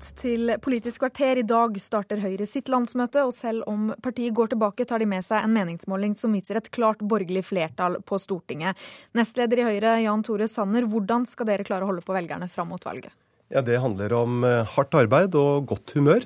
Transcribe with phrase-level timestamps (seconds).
[0.00, 1.38] godt til Politisk kvarter.
[1.38, 5.22] I dag starter Høyre sitt landsmøte, og selv om partiet går tilbake, tar de med
[5.22, 8.76] seg en meningsmåling som viser et klart borgerlig flertall på Stortinget.
[9.14, 12.70] Nestleder i Høyre, Jan Tore Sanner, hvordan skal dere klare å holde på velgerne fram
[12.72, 13.12] mot valget?
[13.50, 16.24] Ja, Det handler om eh, hardt arbeid og godt humør.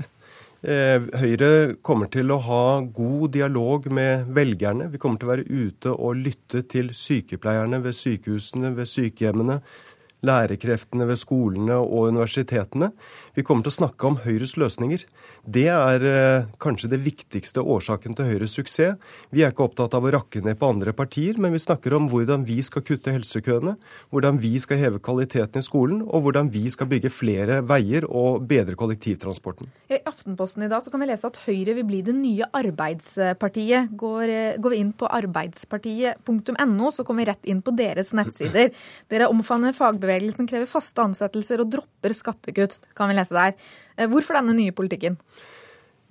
[0.63, 4.91] Eh, Høyre kommer til å ha god dialog med velgerne.
[4.93, 9.59] Vi kommer til å være ute og lytte til sykepleierne ved sykehusene, ved sykehjemmene,
[10.25, 12.91] lærekreftene ved skolene og universitetene.
[13.35, 15.05] Vi kommer til å snakke om Høyres løsninger.
[15.45, 18.97] Det er eh, kanskje det viktigste årsaken til Høyres suksess.
[19.35, 22.07] Vi er ikke opptatt av å rakke ned på andre partier, men vi snakker om
[22.11, 23.75] hvordan vi skal kutte helsekøene,
[24.15, 28.47] hvordan vi skal heve kvaliteten i skolen, og hvordan vi skal bygge flere veier og
[28.49, 29.69] bedre kollektivtransporten.
[29.93, 33.93] I Aftenposten i dag kan vi lese at Høyre vil bli det nye Arbeidspartiet.
[34.01, 38.73] Går, eh, går vi inn på arbeidspartiet.no, så kommer vi rett inn på deres nettsider.
[39.13, 40.14] Dere omfavner fagbevegelsen,
[40.51, 43.55] krever faste ansettelser og dropper skattekutt, kan vi lese der.
[43.97, 45.19] Eh, hvorfor denne nye politikken?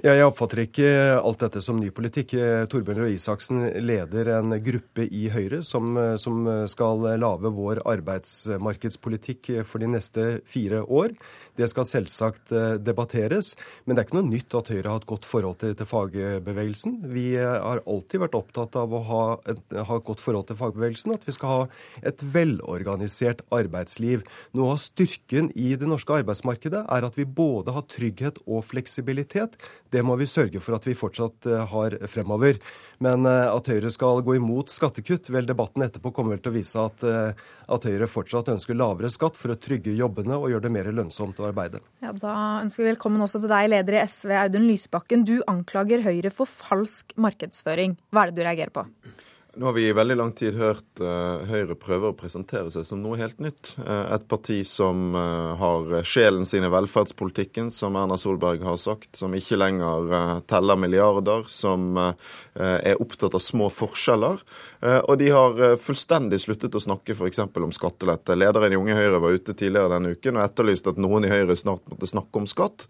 [0.03, 2.33] Ja, jeg oppfatter ikke alt dette som ny politikk.
[2.35, 7.79] Eh, Torbjørn Røe Isaksen leder en gruppe i Høyre som, eh, som, skal lage vår
[7.87, 11.13] arbeidsmarkedspolitikk for de neste fire år.
[11.55, 12.51] Det skal selvsagt
[12.83, 13.53] debatteres,
[13.85, 16.97] men det er ikke noe nytt at Høyre har et godt forhold til, til fagbevegelsen.
[17.13, 21.15] Vi har alltid vært opptatt av å ha et, ha et godt forhold til fagbevegelsen,
[21.15, 21.61] at vi skal ha
[22.03, 24.27] et velorganisert arbeidsliv.
[24.51, 29.55] Noe av styrken i det norske arbeidsmarkedet er at vi både har trygghet og fleksibilitet.
[29.93, 32.57] Det må vi sørge for at vi fortsatt eh, har fremover.
[33.03, 36.55] Men eh, at Høyre skal gå imot skattekutt, vel, debatten etterpå kommer vel til å
[36.55, 37.43] vise at, eh,
[37.75, 41.41] at Høyre fortsatt ønsker lavere skatt for å trygge jobbene og gjøre det mer lønnsomt
[41.41, 41.83] å arbeide.
[42.05, 45.27] Ja, Da ønsker vi velkommen også til deg, leder i SV, Audun Lysbakken.
[45.29, 47.97] Du anklager Høyre for falsk markedsføring.
[48.09, 48.87] Hva er det du reagerer på?
[49.55, 53.03] Nå har vi i veldig lang tid hørt uh, Høyre prøve å presentere seg som
[53.03, 53.75] noe helt nytt.
[53.77, 59.11] Uh, et parti som uh, har sjelen sin i velferdspolitikken, som Erna Solberg har sagt,
[59.19, 64.41] som ikke lenger teller milliarder, som er opptatt av små forskjeller.
[65.07, 67.39] og de har fullstendig sluttet å snakke f.eks.
[67.39, 68.35] om skattelette.
[68.37, 71.55] Lederen i Unge Høyre var ute tidligere denne uken og etterlyste at noen i Høyre
[71.59, 72.87] snart måtte snakke om skatt.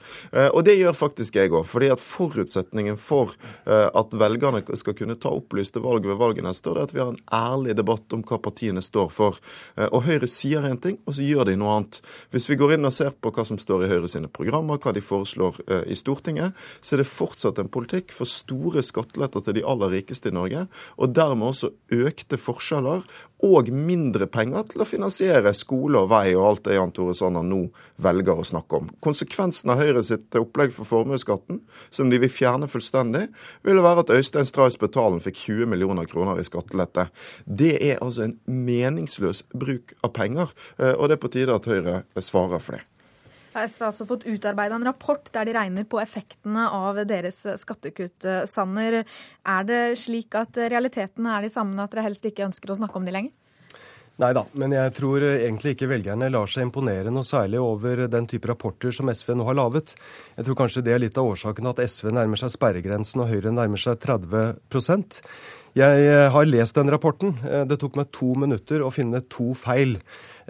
[0.51, 1.65] og det gjør faktisk jeg òg.
[1.69, 3.35] fordi at forutsetningen for
[3.65, 7.21] at velgerne skal kunne ta opplyste valg ved valgene står det at vi har en
[7.33, 9.39] ærlig debatt om hva partiene står for.
[9.77, 11.99] Eh, og Høyre sier én ting, og så gjør de noe annet.
[12.33, 14.95] Hvis vi går inn og ser på hva som står i Høyre sine programmer, hva
[14.95, 19.59] de foreslår eh, i Stortinget, så er det fortsatt en politikk for store skatteletter til
[19.59, 20.65] de aller rikeste i Norge,
[20.97, 23.05] og dermed også økte forskjeller
[23.43, 27.43] og mindre penger til å finansiere skole og vei og alt det Jan Tore Sanner
[27.43, 27.65] nå
[28.03, 28.91] velger å snakke om.
[29.03, 31.59] Konsekvensen av Høyre sitt opplegg for formuesskatten,
[31.91, 33.25] som de vil fjerne fullstendig,
[33.67, 37.07] ville være at Øystein Strauss Betalen fikk 20 millioner kroner i skattelette.
[37.45, 41.69] Det er altså en meningsløs bruk av penger, eh, og det er på tide at
[41.69, 42.87] Høyre svarer for det.
[43.53, 48.25] SV har også fått utarbeida en rapport der de regner på effektene av deres skattekutt.
[48.49, 49.03] Sanner,
[49.45, 52.97] er det slik at realitetene er de samme, at dere helst ikke ønsker å snakke
[52.97, 53.35] om de lenger?
[54.21, 58.27] Nei da, men jeg tror egentlig ikke velgerne lar seg imponere noe særlig over den
[58.29, 59.95] type rapporter som SV nå har laget.
[60.37, 63.55] Jeg tror kanskje det er litt av årsaken at SV nærmer seg sperregrensen og Høyre
[63.55, 64.53] nærmer seg 30
[65.73, 67.33] Jeg har lest den rapporten.
[67.69, 69.97] Det tok meg to minutter å finne to feil.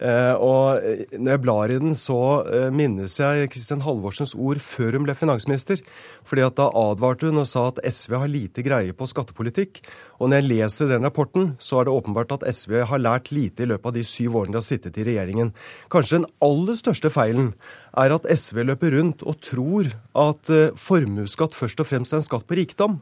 [0.02, 2.18] Eh, og eh, når jeg blar i den, så
[2.50, 5.84] eh, minnes jeg Kristin Halvorsens ord før hun ble finansminister.
[6.26, 9.82] Fordi at Da advarte hun og sa at SV har lite greie på skattepolitikk.
[10.22, 13.66] Og når jeg leser den rapporten, så er det åpenbart at SV har lært lite
[13.66, 15.52] i løpet av de syv årene de har sittet i regjeringen.
[15.94, 17.52] Kanskje den aller største feilen
[18.00, 22.48] er at SV løper rundt og tror at formuesskatt først og fremst er en skatt
[22.50, 23.02] på rikdom.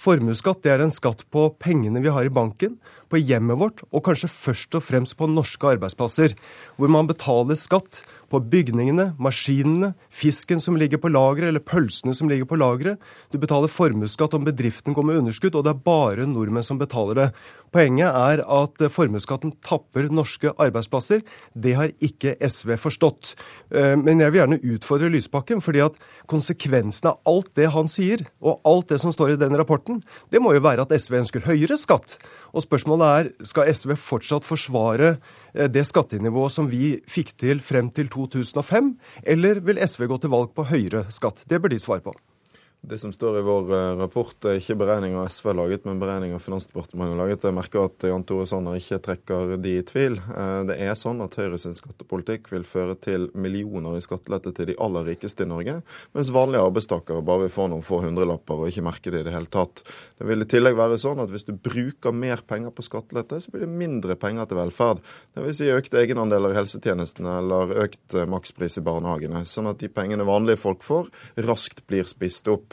[0.00, 2.76] Formuesskatt er en skatt på pengene vi har i banken,
[3.12, 6.34] på hjemmet vårt, og kanskje først og fremst på norske arbeidsplasser,
[6.80, 8.02] hvor man betaler skatt
[8.32, 13.00] på bygningene, maskinene, fisken som ligger på lageret, eller pølsene som ligger på lageret.
[13.28, 17.18] Du betaler formuesskatt om bedriften går med underskudd, og det er bare nordmenn som betaler
[17.18, 17.28] det.
[17.72, 21.22] Poenget er at formuesskatten tapper norske arbeidsplasser.
[21.56, 23.32] Det har ikke SV forstått.
[23.72, 25.96] Eh, men jeg vil gjerne utfordre Lysbakken, fordi at
[26.28, 30.42] konsekvensen av alt det han sier, og alt det som står i den rapporten, det
[30.44, 32.18] må jo være at SV ønsker høyere skatt.
[32.52, 35.14] Og spørsmålet er, skal SV fortsatt forsvare
[35.54, 38.92] eh, det skattenivået som vi fikk til frem til 2005,
[39.34, 41.44] eller vil SV gå til valg på høyere skatt?
[41.48, 42.14] Det bør de svare på.
[42.84, 46.40] Det som står i vår eh, rapport, er ikke beregninger SV har laget, men beregninger
[46.42, 47.44] Finansdepartementet har laget.
[47.46, 50.16] Jeg merker at Jan Tore Sanner ikke trekker de i tvil.
[50.18, 54.76] Eh, det er sånn at Høyres skattepolitikk vil føre til millioner i skattelette til de
[54.82, 55.76] aller rikeste i Norge,
[56.18, 59.36] mens vanlige arbeidstakere bare vil få noen få hundrelapper og ikke merke det i det
[59.36, 59.84] hele tatt.
[60.18, 63.54] Det vil i tillegg være sånn at hvis du bruker mer penger på skattelette, så
[63.54, 65.06] blir det mindre penger til velferd.
[65.38, 65.62] Dvs.
[65.62, 69.46] Si økte egenandeler i helsetjenestene eller økt eh, makspris i barnehagene.
[69.46, 71.14] Sånn at de pengene vanlige folk får,
[71.46, 72.71] raskt blir spist opp.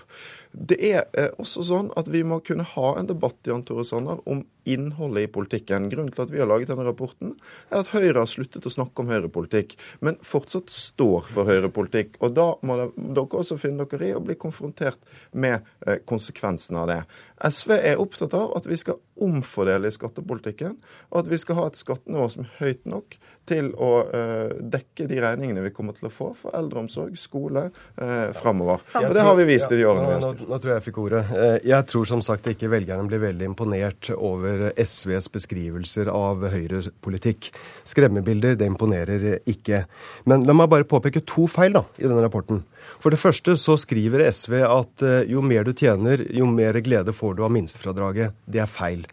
[0.51, 4.21] Det er eh, også sånn at vi må kunne ha en debatt Jan Tore Sanner,
[4.29, 4.43] om
[4.73, 5.89] innholdet i politikken.
[5.91, 7.35] Grunnen til at vi har laget denne rapporten,
[7.69, 9.75] er at Høyre har sluttet å snakke om høyrepolitikk,
[10.05, 12.19] men fortsatt står for høyrepolitikk.
[12.23, 14.99] Og da må dere også finne dere i å bli konfrontert
[15.31, 17.01] med eh, konsekvensene av det.
[17.49, 20.77] SV er opptatt av at vi skal omfordele i skattepolitikken,
[21.11, 23.17] og at vi skal ha et skattenivå som er høyt nok
[23.49, 28.29] til å uh, dekke de regningene vi kommer til å få for eldreomsorg, skole uh,
[28.37, 28.83] framover.
[29.01, 30.43] Og det har vi vist i de årene vi har styrt.
[30.45, 31.23] Nå, nå, tror jeg jeg fikk ordet.
[31.31, 37.51] Uh, jeg tror som sagt ikke velgerne blir veldig imponert over SVs beskrivelser av høyrepolitikk.
[37.87, 39.85] Skremmebilder, det imponerer ikke.
[40.29, 42.63] Men la meg bare påpeke to feil da, i denne rapporten.
[42.99, 47.37] For det første så skriver SV at jo mer du tjener, jo mer glede får
[47.37, 48.33] du av minstefradraget.
[48.49, 49.05] Det er feil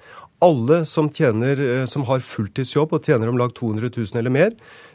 [0.45, 4.51] alle som, tjener, eh, som har fulltidsjobb og tjener om lag 200 000 eller mer,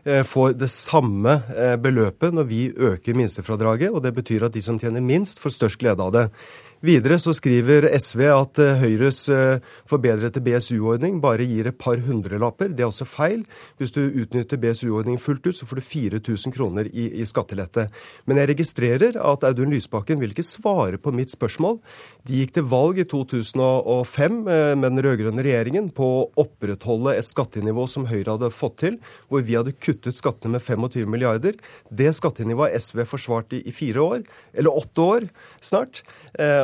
[0.05, 3.89] eh, får det samme eh, beløpet når vi øker minstefradraget.
[3.91, 6.29] og Det betyr at de som tjener minst, får størst glede av det.
[6.81, 9.19] Videre så skriver SV at eh, Høyres
[9.89, 12.71] forbedrete BSU-ordning bare gir et par hundrelapper.
[12.73, 13.43] Det er også feil.
[13.77, 17.85] Hvis du utnytter BSU-ordningen fullt ut, så får du 4000 kroner i, i, skattelette.
[18.25, 21.77] Men jeg registrerer at Audun Lysbakken vil ikke svare på mitt spørsmål.
[22.25, 27.29] De gikk til valg i 2005 eh, med den rød-grønne regjeringen på å opprettholde et
[27.29, 28.97] skattenivå som Høyre hadde fått til,
[29.29, 31.61] hvor vi hadde kuttet skattene med 25 milliarder.
[31.93, 34.25] Det skattenivået har SV forsvart i, i fire år,
[34.57, 35.29] eller åtte år
[35.61, 36.01] snart.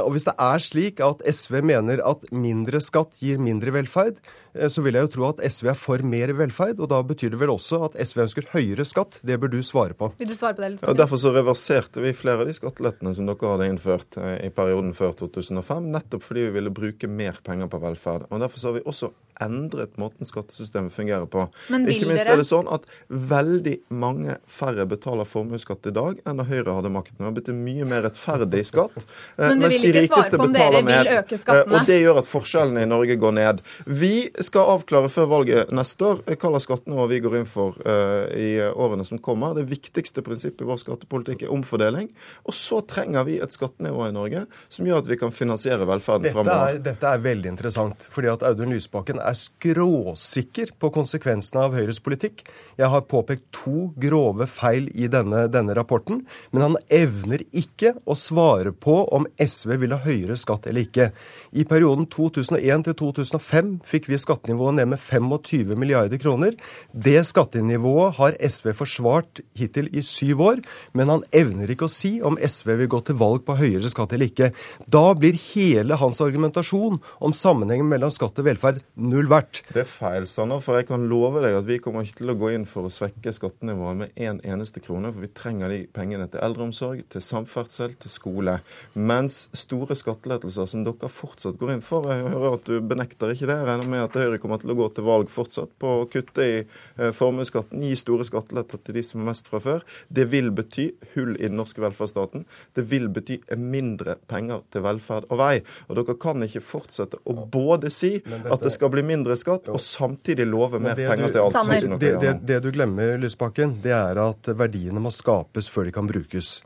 [0.08, 4.22] Og hvis det er slik at SV mener at mindre skatt gir mindre velferd,
[4.58, 6.82] Eh, så vil jeg jo tro at SV er for mer velferd.
[6.84, 9.20] Og da betyr det vel også at SV ønsker høyere skatt.
[9.28, 10.12] Det bør du svare på.
[10.20, 10.86] Vil du svare på det litt?
[10.86, 14.52] Ja, derfor så reverserte vi flere av de skattelettene som dere hadde innført eh, i
[14.54, 18.28] perioden før 2005, nettopp fordi vi ville bruke mer penger på velferd.
[18.32, 19.12] Og derfor så har vi også
[19.44, 21.48] endret måten skattesystemet fungerer på.
[21.74, 26.42] Men Ikke minst er det sånn at veldig mange færre betaler formuesskatt i dag enn
[26.42, 27.20] da Høyre hadde makten.
[27.20, 28.96] Det har blitt en mye mer rettferdig skatt.
[29.38, 31.78] Eh, Men du vil ikke svare på om dere vil øke skattene?
[31.78, 33.60] Og det gjør at forskjellene i Norge går ned.
[33.86, 34.12] Vi
[34.46, 38.60] skal avklare før valget neste år hva slags skattenivå vi går inn for uh, i
[38.68, 39.56] årene som kommer.
[39.58, 42.10] Det viktigste prinsippet i vår skattepolitikk er omfordeling.
[42.48, 46.28] Og så trenger vi et skattenivå i Norge som gjør at vi kan finansiere velferden
[46.28, 46.78] dette fremover.
[46.78, 52.00] Er, dette er veldig interessant, fordi at Audun Lysbakken er skråsikker på konsekvensene av Høyres
[52.04, 52.44] politikk.
[52.80, 58.16] Jeg har påpekt to grove feil i denne, denne rapporten, men han evner ikke å
[58.18, 61.10] svare på om SV vil ha høyere skatt eller ikke.
[61.52, 66.56] I perioden 2001 til 2005 fikk vi skattenivået ned med 25 milliarder kroner.
[66.94, 70.64] Det skattenivået har SV forsvart hittil i syv år,
[70.94, 74.14] men han evner ikke å si om SV vil gå til valg på høyere skatt
[74.16, 74.52] eller ikke.
[74.92, 79.64] Da blir hele hans argumentasjon om sammenhengen mellom skatt og velferd null verdt.
[79.74, 82.38] Det er feil, Sanner, for jeg kan love deg at vi kommer ikke til å
[82.38, 85.80] gå inn for å svekke skattenivået med én en eneste krone, for vi trenger de
[85.94, 88.58] pengene til eldreomsorg, til samferdsel, til skole.
[88.94, 93.50] Mens store skattelettelser som dere fortsatt går inn for, jeg hører at du benekter ikke
[93.50, 96.08] det, jeg regner med at Høyre kommer til å gå til valg fortsatt på å
[96.12, 99.86] kutte i eh, formuesskatten, gi store skatteletter til de som har mest fra før.
[100.10, 102.46] Det vil bety hull i den norske velferdsstaten.
[102.78, 105.54] Det vil bety mindre penger til velferd og vei.
[105.88, 109.82] Og dere kan ikke fortsette å både si at det skal bli mindre skatt, og
[109.82, 111.74] samtidig love mer penger til alt.
[111.80, 115.96] Det, det, det, det du glemmer, Lysbakken, det er at verdiene må skapes før de
[115.96, 116.58] kan brukes.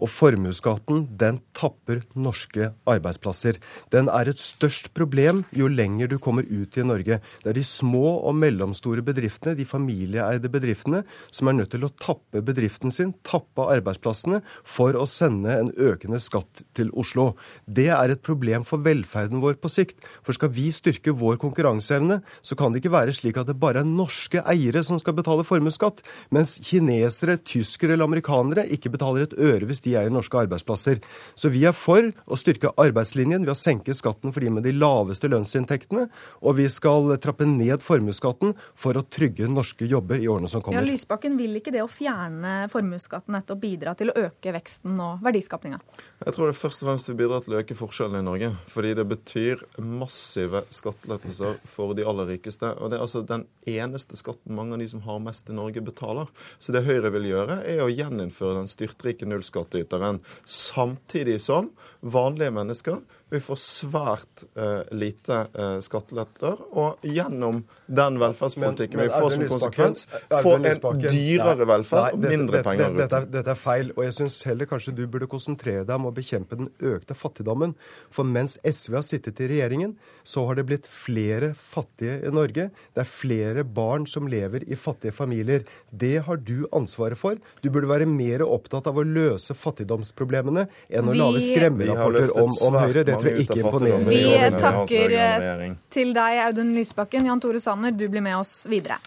[0.00, 3.58] Og formuesskatten den tapper norske arbeidsplasser.
[3.92, 7.20] Den er et størst problem jo lenger du kommer ut i Norge.
[7.42, 11.92] Det er de små og mellomstore bedriftene, de familieeide bedriftene, som er nødt til å
[12.00, 17.34] tappe bedriften sin, tappe arbeidsplassene, for å sende en økende skatt til Oslo.
[17.66, 20.00] Det er et problem for velferden vår på sikt.
[20.24, 23.84] For skal vi styrke vår konkurranseevne, så kan det ikke være slik at det bare
[23.84, 26.02] er norske eiere som skal betale formuesskatt,
[26.34, 31.02] mens kinesere, tyskere eller amerikanere ikke betaler et øre hvis de de eier norske arbeidsplasser.
[31.34, 34.74] Så vi er for å styrke arbeidslinjen ved å senke skatten for de med de
[34.76, 36.06] laveste lønnsinntektene,
[36.40, 40.80] og vi skal trappe ned formuesskatten for å trygge norske jobber i årene som kommer.
[40.80, 45.24] Ja, Lysbakken vil ikke det å fjerne formuesskatten nettopp bidra til å øke veksten og
[45.24, 45.80] verdiskapinga?
[46.20, 48.50] Jeg tror det først og fremst vil bidra til å øke forskjellene i Norge.
[48.70, 52.72] Fordi det betyr massive skattelettelser for de aller rikeste.
[52.78, 55.82] Og Det er altså den eneste skatten mange av de som har mest i Norge,
[55.84, 56.30] betaler.
[56.58, 59.28] Så det Høyre vil gjøre, er å gjeninnføre den styrtrike
[59.70, 60.20] nullskattyteren.
[60.44, 63.00] Samtidig som vanlige mennesker
[63.30, 66.58] vil få svært uh, lite uh, skatteletter.
[66.74, 70.06] Og gjennom den velferdspolitikken men, men, vi får som konsekvens,
[70.42, 73.00] få en dyrere velferd og mindre dette, penger ut.
[73.02, 73.92] Dette, dette, er feil.
[73.96, 77.76] Og jeg syns heller kanskje du burde konsentrere deg om å bekjempe den økte fattigdommen.
[78.10, 79.94] For mens SV har sittet i regjeringen,
[80.26, 82.70] så har det blitt flere fattige i Norge.
[82.96, 85.66] Det er flere barn som lever i fattige familier.
[85.90, 87.38] Det har du ansvaret for.
[87.62, 92.80] Du burde være mer opptatt av å løse fattigdomsproblemene enn å lage skremmerapporter om, om
[92.80, 93.04] Høyre.
[93.06, 94.10] Det tror jeg ikke imponerer.
[94.10, 97.28] Vi takker eh, til deg, Audun Lysbakken.
[97.30, 99.00] Jan Tore Sanner, du blir med oss videre.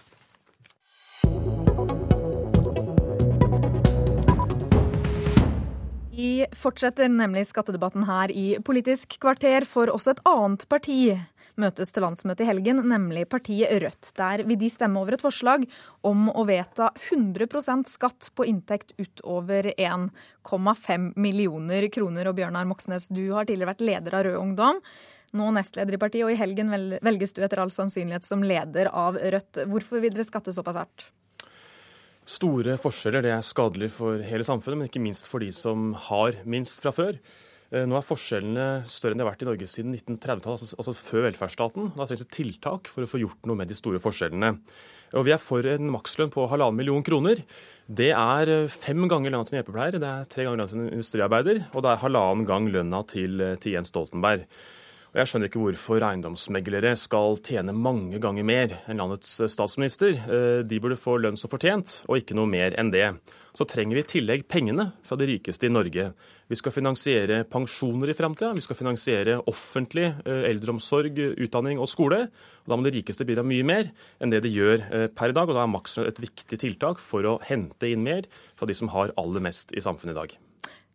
[6.14, 10.98] Vi fortsetter nemlig skattedebatten her i Politisk kvarter, for også et annet parti
[11.60, 14.10] møtes til landsmøte i helgen, nemlig partiet Rødt.
[14.18, 15.66] Der vil de stemme over et forslag
[16.06, 22.30] om å vedta 100% skatt på inntekt utover 1,5 millioner kroner.
[22.30, 24.80] Og Bjørnar Moxnes, du har tidligere vært leder av Rød Ungdom,
[25.34, 26.70] nå nestleder i partiet, og i helgen
[27.02, 29.64] velges du etter all sannsynlighet som leder av Rødt.
[29.70, 31.08] Hvorfor vil dere skatte såpass hardt?
[32.24, 36.38] Store forskjeller det er skadelig for hele samfunnet, men ikke minst for de som har
[36.48, 37.18] minst fra før.
[37.74, 40.94] Eh, nå er forskjellene større enn de har vært i Norge siden 1930-tallet, altså, altså,
[40.94, 41.88] før velferdsstaten.
[41.96, 44.52] Da trengs det tiltak for å få gjort noe med de store forskjellene.
[45.18, 47.42] Og Vi er for en makslønn på halvannen million kroner.
[47.90, 50.84] Det er eh, fem ganger lønna til en hjelpepleier, det er tre ganger lønna til
[50.84, 54.46] en industriarbeider, og det er halvannen gang lønna til, eh, til Jens Stoltenberg.
[55.14, 60.18] Og Jeg skjønner ikke hvorfor eiendomsmeglere skal tjene mange ganger mer enn landets statsminister.
[60.66, 63.12] De burde få lønn som fortjent, og ikke noe mer enn det
[63.54, 66.08] så trenger vi i tillegg pengene fra de rikeste i Norge.
[66.50, 72.24] Vi skal finansiere pensjoner i framtida, vi skal finansiere offentlig eh, eldreomsorg, utdanning og skole.
[72.64, 75.36] Og da må de rikeste bidra mye mer enn det de gjør eh, per i
[75.38, 75.46] dag.
[75.46, 78.26] Og da er makslønn et viktig tiltak for å hente inn mer
[78.58, 80.36] fra de som har aller mest i samfunnet i dag.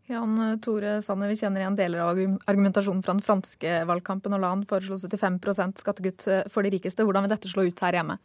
[0.10, 2.18] Jan Tore Sanner, vi kjenner igjen deler av
[2.50, 4.34] argumentasjonen fra den franske valgkampen.
[4.34, 7.06] Hollande foreslo 75% skattekutt for de rikeste.
[7.06, 8.18] Hvordan vil dette slå ut her hjemme?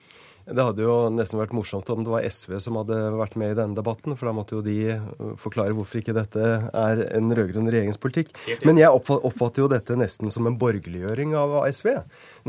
[0.44, 3.56] Det hadde jo nesten vært morsomt om det var SV som hadde vært med i
[3.56, 7.70] denne debatten, for da måtte jo de uh, forklare hvorfor ikke dette er en rød-grønn
[7.72, 8.34] regjeringspolitikk.
[8.68, 11.94] Men jeg oppfatter jo dette nesten som en borgerliggjøring av SV,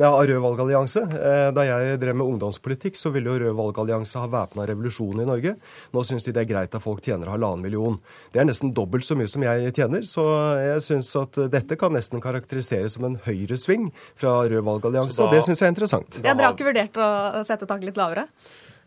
[0.04, 1.02] av Rød valgallianse.
[1.06, 5.28] Eh, da jeg drev med ungdomspolitikk, så ville jo Rød valgallianse ha væpna revolusjon i
[5.30, 5.56] Norge.
[5.96, 7.96] Nå syns de det er greit at folk tjener halvannen million.
[8.34, 10.26] Det er nesten dobbelt så mye som jeg tjener, så
[10.60, 13.88] jeg syns at dette kan nesten karakteriseres som en høyresving
[14.20, 16.20] fra Rød valgallianse, og det syns jeg er interessant.
[16.20, 18.28] Ja, Dere har ikke vurdert å sette tak litt lavere?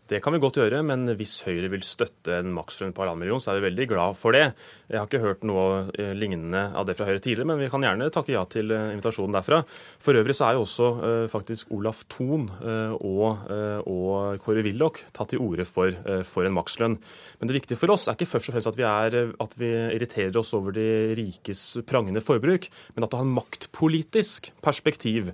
[0.09, 3.41] Det kan vi godt gjøre, men hvis Høyre vil støtte en makslønn på halvannen million,
[3.43, 4.55] så er vi veldig glad for det.
[4.89, 7.85] Jeg har ikke hørt noe eh, lignende av det fra Høyre tidligere, men vi kan
[7.85, 9.61] gjerne takke ja til eh, invitasjonen derfra.
[10.01, 13.45] For øvrig så er jo også uh, faktisk Olaf Thon og,
[13.85, 15.93] og, Kåre Willoch tatt til orde for,
[16.25, 16.97] for, en makslønn.
[17.37, 19.69] Men det viktige for oss er ikke først og fremst at vi, er, at vi
[19.93, 20.89] irriterer oss over de
[21.19, 25.33] rikes prangende forbruk, men at det har en maktpolitisk perspektiv.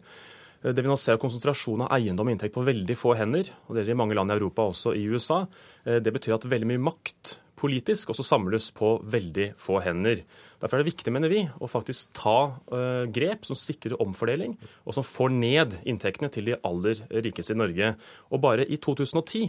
[0.65, 3.77] Eh, det vi nå ser konsentrasjon av eiendom og inntekt på veldig få hender, og
[3.77, 5.45] det er i mange land i Europa, også i USA,
[5.85, 10.25] eh, det betyr at veldig mye makt politisk også samles på veldig få hender.
[10.59, 14.97] Derfor er det viktig, mener vi, å faktisk ta uh, grep som sikrer omfordeling, og
[14.97, 17.93] som får ned inntektene til de aller rikeste i Norge.
[18.27, 19.47] Og bare i 2010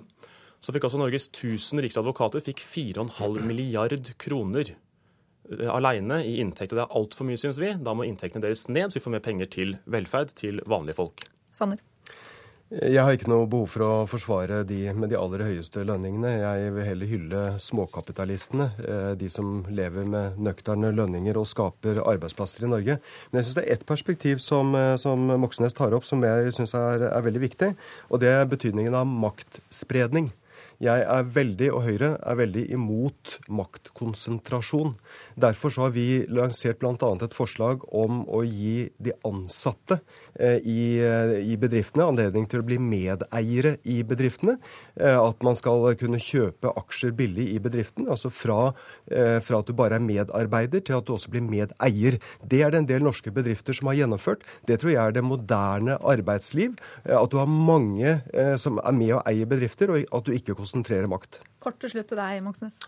[0.62, 4.85] så fikk altså Norges 1000 riksadvokater fikk 4,5 milliard kroner Eh,
[5.72, 6.72] alene i inntekt.
[6.72, 7.74] Og det er altfor mye, syns vi.
[7.78, 11.26] Da må inntektene deres ned, så vi får mer penger til velferd til vanlige folk.
[11.54, 11.82] Sanner.
[12.66, 16.32] Jeg har ikke noe behov for å forsvare de med de aller høyeste lønningene.
[16.40, 22.66] Jeg vil heller hylle småkapitalistene, eh, de som lever med nøkterne lønninger og skaper arbeidsplasser
[22.66, 22.98] i Norge.
[23.30, 26.50] Men jeg syns det er ett perspektiv som, eh, som Moxnes tar opp som jeg
[26.50, 27.76] syns er, er veldig viktig,
[28.10, 30.32] og det er betydningen av maktspredning.
[30.82, 34.92] Jeg er veldig, og Høyre er veldig imot maktkonsentrasjon.
[35.40, 36.92] Derfor har vi lansert bl.a.
[37.24, 40.02] et forslag om å gi de ansatte
[40.34, 44.58] eh, i, eh, i, bedriftene anledning til å bli medeiere i bedriftene.
[45.00, 48.10] Eh, at man skal kunne kjøpe aksjer billig i bedriften.
[48.12, 48.74] Altså fra,
[49.06, 52.18] fra at du bare er medarbeider til at du også blir medeier.
[52.44, 54.44] Det er det en del norske bedrifter som har gjennomført.
[54.68, 56.76] Det tror jeg er det moderne arbeidsliv.
[57.08, 58.18] At du har mange
[58.60, 61.40] som er med og eier bedrifter, og at du ikke konsentrere makt.
[61.62, 62.80] Kort til slutt til deg, Moxnes.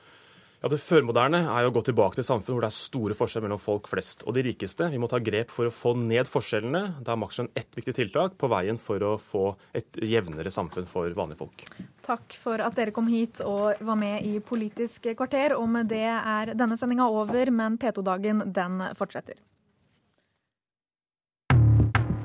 [0.59, 3.15] Ja, Det førmoderne er jo å gå tilbake til et samfunn hvor det er store
[3.15, 4.89] forskjeller mellom folk flest og de rikeste.
[4.91, 6.99] Vi må ta grep for å få ned forskjellene.
[7.07, 11.15] Da er makslønn ett viktig tiltak på veien for å få et jevnere samfunn for
[11.15, 11.63] vanlige folk.
[12.03, 15.55] Takk for at dere kom hit og var med i Politisk kvarter.
[15.55, 19.39] Og med det er denne sendinga over, men P2-dagen den fortsetter.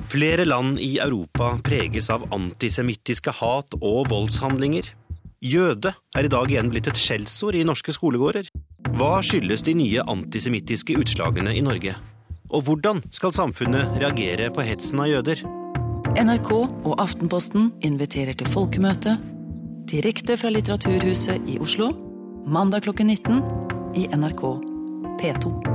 [0.09, 4.89] Flere land i Europa preges av antisemittiske hat og voldshandlinger.
[5.43, 8.47] Jøde er i dag igjen blitt et skjellsord i norske skolegårder.
[8.95, 11.97] Hva skyldes de nye antisemittiske utslagene i Norge?
[12.53, 15.43] Og hvordan skal samfunnet reagere på hetsen av jøder?
[16.15, 19.17] NRK og Aftenposten inviterer til folkemøte
[19.91, 21.91] direkte fra Litteraturhuset i Oslo
[22.47, 23.43] mandag klokken 19
[23.99, 24.47] i NRK
[25.19, 25.72] P2.